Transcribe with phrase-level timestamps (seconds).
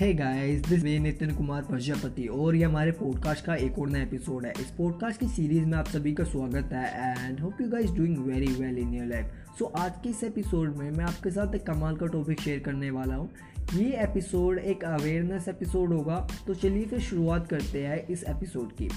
[0.00, 4.02] Hey guys this me Nitin Kumar Prajapati और ये हमारे पॉडकास्ट का एक और नया
[4.02, 7.68] एपिसोड है। इस पॉडकास्ट की सीरीज़ में आप सभी का स्वागत है and hope you
[7.68, 11.30] guys doing very well in your life so आज के इस एपिसोड में मैं आपके
[11.30, 13.30] साथ एक कमाल का टॉपिक शेयर करने वाला हूँ।
[13.74, 18.90] ये एपिसोड एक अवेयरनेस एपिसोड होगा तो चलिए फिर शुरुआत करते हैं इस एपिसोड की।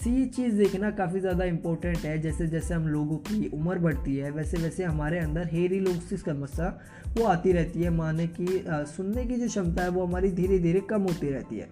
[0.00, 4.30] सी चीज़ देखना काफ़ी ज़्यादा इंपॉर्टेंट है। जैसे जैसे हम लोगों की उम्र बढ़ती है,
[4.30, 6.68] वैसे वैसे हमारे अंदर हेरी लोग की समस्या
[7.18, 10.80] वो आती रहती है। माने कि सुनने की जो क्षमता है वो हमारी धीरे धीरे
[10.90, 11.68] कम होती रहती है।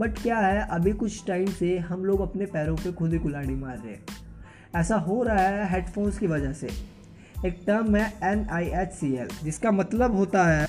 [0.00, 3.54] बट क्या है, अभी कुछ टाइम से हम लोग अपने पैरों पे खुद ही कुलाड़ी
[3.54, 4.04] मार रहे हैं।
[4.76, 6.68] ऐसा हो रहा है हेडफोन्स की वजह से।
[7.46, 10.66] एक टर्म है N I H C L जिसका मतलब होता है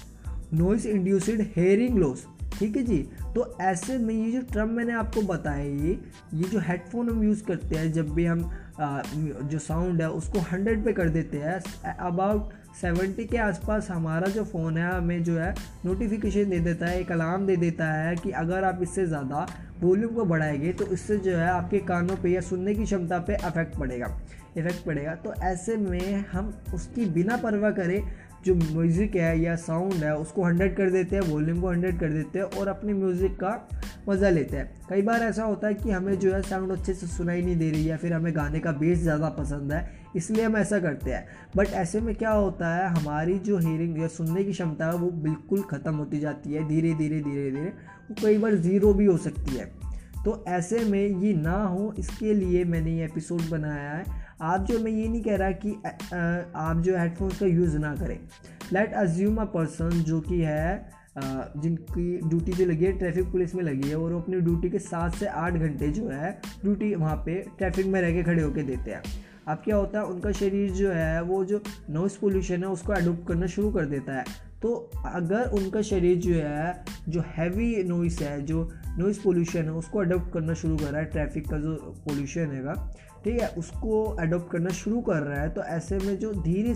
[0.53, 2.25] नॉइस इंड्यूसिड हेयरिंग लॉस
[2.59, 2.97] ठीक है जी?
[3.35, 5.99] तो ऐसे में ये जो ट्रम मैंने आपको बताया ये
[6.33, 9.01] ये जो हेडफोन हम यूज़ करते हैं जब भी हम आ,
[9.43, 11.59] जो साउंड है उसको हंड्रेड पे कर देते हैं
[11.97, 12.49] अबाउट
[12.81, 17.11] सेवेंटी के आसपास हमारा जो फ़ोन है हमें जो है नोटिफिकेशन दे देता है एक
[17.11, 19.47] अलार्म दे देता है कि अगर आप इससे ज़्यादा
[19.79, 23.35] वॉल्यूम को बढ़ाएँगे तो इससे जो है आपके कानों पे या सुनने की क्षमता पे
[23.35, 24.19] अफेक्ट पड़ेगा
[24.57, 29.93] इफ़ेक्ट पड़ेगा। तो ऐसे में हम उसकी बिना परवाह करें जो म्यूज़िक है या साउंड
[29.93, 33.35] है, उसको हंड्रेड कर देते हैं वॉल्यूम को हंड्रेड कर देते हैं और अपने म्यूज़िक
[33.35, 33.69] का
[34.09, 37.07] मज़ा लेते हैं। कई बार ऐसा होता है कि हमें जो है साउंड अच्छे से
[37.07, 40.57] सुनाई नहीं दे रही है फिर हमें गाने का बेस ज़्यादा पसंद है, इसलिए हम
[40.57, 44.51] ऐसा करते हैं। बट ऐसे में क्या होता है, हमारी जो हेयरिंग या सुनने की
[44.51, 47.69] क्षमता है, वो बिल्कुल ख़त्म होती जाती है, धीरे धीरे धीरे धीरे।
[48.09, 49.65] वो कई बार ज़ीरो भी हो सकती है।
[50.25, 54.79] तो ऐसे में ये ना हो, इसके लिए मैंने ये एपिसोड बनाया है। आप जो
[54.79, 55.71] मैं ये नहीं कह रहा कि
[56.57, 58.17] आप जो हेडफोन्स का यूज़ ना करें।
[58.73, 63.63] लेट अज्यूम अ पर्सन जो कि है जिनकी ड्यूटी जो लगी है ट्रैफ़िक पुलिस में
[63.63, 66.31] लगी है, और वो अपनी ड्यूटी के सात से आठ घंटे जो है
[66.61, 69.01] ड्यूटी वहाँ पे ट्रैफ़िक में रह के खड़े होकर देते हैं।
[69.47, 73.27] अब क्या होता है, उनका शरीर जो है, वो जो नॉइस पोल्यूशन है, उसको एडोप्ट
[73.27, 74.23] करना शुरू कर देता है।
[74.61, 74.73] तो
[75.05, 80.33] अगर उनका शरीर जो है, जो हैवी नॉइस है, जो नॉइस पोल्यूशन है, उसको अडोप्ट
[80.33, 81.75] करना शुरू कर रहा है ट्रैफ़िक का जो
[82.05, 82.73] पोल्यूशन हैगा,
[83.23, 86.75] ठीक है, उसको अडोप्ट करना शुरू कर रहा है तो ऐसे में जो धीरे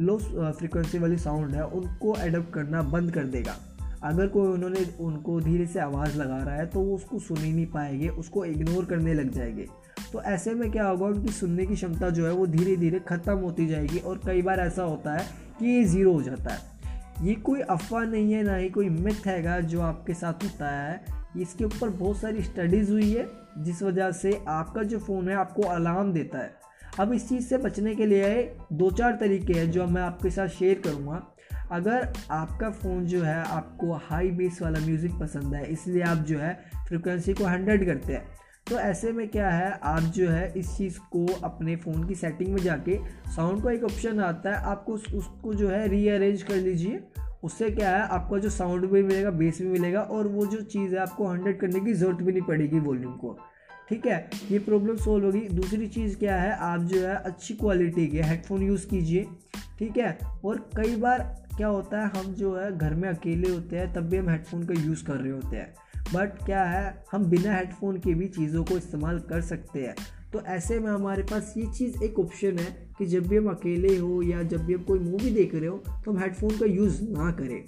[0.00, 3.56] लो फ्रिक्वेंसी वाली साउंड है, उनको अडोप्ट करना बंद कर देगा।
[4.04, 7.52] अगर कोई उन्होंने, उनको धीरे से आवाज़ लगा रहा है तो वो उसको सुन ही
[7.52, 9.66] नहीं पाएँगे, उसको इग्नोर करने लग जाएँगे।
[10.12, 13.36] तो ऐसे में क्या होगा, उनकी सुनने की क्षमता जो है वो धीरे धीरे ख़त्म
[13.38, 15.26] होती जाएगी और कई बार ऐसा होता है
[15.58, 16.70] कि ये ज़ीरो हो जाता है।
[17.22, 21.00] ये कोई अफवाह नहीं है, ना ही कोई मिथ हैगा जो आपके साथ होता है।
[21.40, 23.28] इसके ऊपर बहुत सारी स्टडीज़ हुई है,
[23.58, 26.54] जिस वजह से आपका जो फ़ोन है, आपको अलार्म देता है।
[27.00, 30.48] अब इस चीज़ से बचने के लिए दो चार तरीके हैं जो मैं आपके साथ
[30.48, 31.22] शेयर करूँगा।
[31.72, 36.38] अगर आपका फ़ोन जो है, आपको हाई बेस वाला म्यूज़िक पसंद है, इसलिए आप जो
[36.38, 36.52] है
[36.88, 38.24] फ्रिक्वेंसी को हंड्रेड करते हैं।
[38.66, 42.52] तो ऐसे में क्या है आप जो है इस चीज़ को अपने फ़ोन की सेटिंग
[42.54, 42.98] में जाके
[43.30, 47.00] साउंड का एक ऑप्शन आता है आपको उस, उसको जो है रीअरेंज कर लीजिए।
[47.44, 50.94] उससे क्या है आपका जो साउंड भी मिलेगा बेस भी मिलेगा और वो जो चीज़
[50.94, 53.36] है आपको हंड्रेड करने की ज़रूरत भी नहीं पड़ेगी वॉल्यूम को।
[53.88, 58.06] ठीक है ये प्रॉब्लम सोल्व होगी। दूसरी चीज़ क्या है आप जो है अच्छी क्वालिटी
[58.06, 59.26] के हेडफोन यूज़ कीजिए।
[59.78, 61.18] ठीक है और कई बार
[61.56, 64.64] क्या होता है हम जो है घर में अकेले होते हैं तब भी हम हेडफोन
[64.66, 65.74] का यूज़ कर रहे होते हैं।
[66.14, 69.94] बट क्या है, हम बिना हेडफोन के भी चीज़ों को इस्तेमाल कर सकते हैं।
[70.32, 73.96] तो ऐसे में हमारे पास ये चीज़ एक ऑप्शन है कि जब भी हम अकेले
[73.96, 77.02] हो या जब भी हम कोई मूवी देख रहे हो तो हम हेडफोन का यूज़
[77.02, 77.64] ना करें।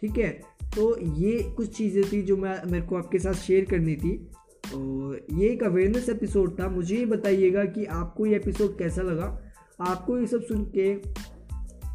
[0.00, 0.28] ठीक है?
[0.76, 4.16] तो ये कुछ चीज़ें थी जो मैं, मेरे को आपके साथ शेयर करनी थी।
[4.74, 9.38] और ये एक अवेयरनेस एपिसोड था। मुझे ये बताइएगा कि आपको ये एपिसोड कैसा लगा?
[9.80, 10.94] आपको ये सब सुन के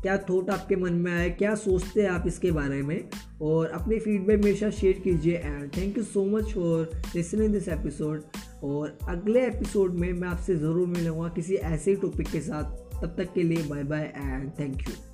[0.02, 3.10] क्या थॉट आपके मन में आए, क्या सोचते हैं आप इसके बारे में?
[3.42, 7.68] और अपने फीडबैक मेरे साथ शेयर कीजिए and thank you so much for listening this
[7.68, 8.24] episode
[8.64, 12.78] और अगले एपिसोड में मैं आपसे ज़रूर मिलूँगा किसी ऐसे टॉपिक के साथ.
[13.02, 15.09] तब तक के लिए bye bye and thank you